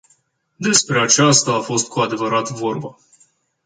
Despre 0.55 1.01
aceasta 1.01 1.53
a 1.53 1.59
fost 1.59 1.87
cu 1.87 1.99
adevărat 1.99 2.49
vorba. 2.49 2.97